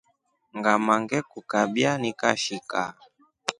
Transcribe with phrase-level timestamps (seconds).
[0.57, 2.83] Ngama ngrkukabya nikashika.